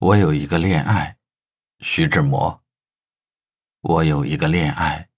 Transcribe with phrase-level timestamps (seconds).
[0.00, 1.16] 我有一个恋爱，
[1.80, 2.62] 徐志摩。
[3.80, 5.08] 我有一个恋爱，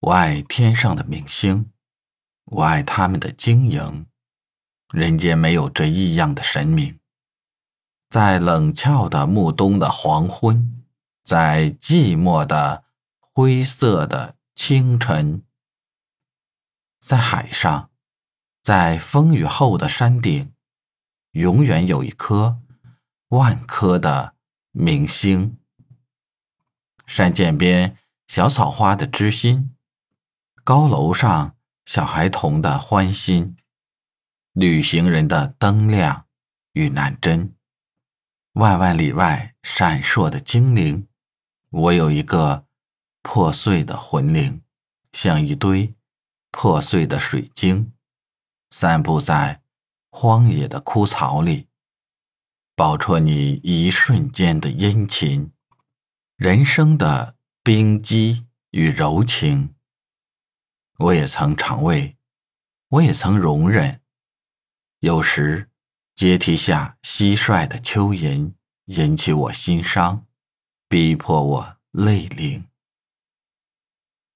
[0.00, 1.70] 我爱天上的明星，
[2.44, 4.06] 我爱他们的晶莹。
[4.92, 6.98] 人间没有这异样的神明。
[8.08, 10.84] 在冷峭的暮冬的黄昏，
[11.22, 12.82] 在寂寞的
[13.20, 15.44] 灰色的清晨，
[16.98, 17.90] 在海上，
[18.64, 20.52] 在风雨后的山顶，
[21.30, 22.60] 永远有一颗。
[23.30, 24.34] 万科的
[24.72, 25.56] 明星，
[27.06, 29.76] 山涧边小草花的知心，
[30.64, 31.54] 高楼上
[31.86, 33.56] 小孩童的欢心，
[34.52, 36.26] 旅行人的灯亮
[36.72, 37.54] 与南针，
[38.54, 41.06] 万万里外闪烁的精灵，
[41.70, 42.66] 我有一个
[43.22, 44.60] 破碎的魂灵，
[45.12, 45.94] 像一堆
[46.50, 47.92] 破碎的水晶，
[48.70, 49.62] 散布在
[50.10, 51.69] 荒野的枯草里。
[52.80, 55.52] 饱啜你一瞬间的殷勤，
[56.36, 59.74] 人生的冰肌与柔情。
[60.96, 62.16] 我也曾尝味，
[62.88, 64.00] 我也曾容忍。
[65.00, 65.68] 有时
[66.16, 68.54] 阶梯下蟋蟀的蚯蚓
[68.86, 70.26] 引起我心伤，
[70.88, 72.64] 逼迫我泪淋。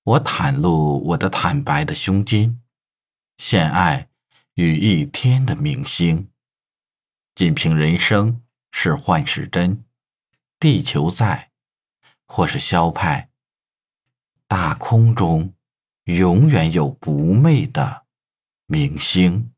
[0.03, 2.61] 我袒露我的坦白的胸襟，
[3.39, 4.11] 献爱
[4.53, 6.29] 与一天的明星。
[7.35, 9.85] 仅凭人生是幻是真，
[10.61, 11.51] 地球在，
[12.27, 13.31] 或是肖派，
[14.47, 15.55] 大空中
[16.05, 18.05] 永远有不昧的
[18.67, 19.54] 明星。